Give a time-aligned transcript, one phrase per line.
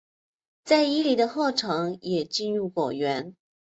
[0.63, 3.35] 在伊犁的霍城也进入果园。